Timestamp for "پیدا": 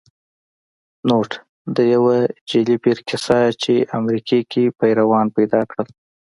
5.37-5.61